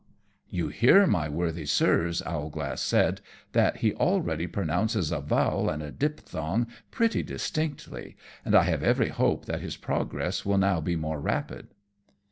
[0.49, 5.91] "You hear, my worthy Sirs," Owlglass said, "that he already pronounces a vowel and a
[5.91, 11.19] diphthong pretty distinctly, and I have every hope that his progress will now be more
[11.21, 11.67] rapid."